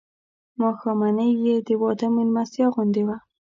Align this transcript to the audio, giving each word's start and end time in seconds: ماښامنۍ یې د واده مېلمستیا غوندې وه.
ماښامنۍ 0.61 1.31
یې 1.45 1.55
د 1.67 1.69
واده 1.81 2.07
مېلمستیا 2.15 2.65
غوندې 2.73 3.03
وه. 3.07 3.17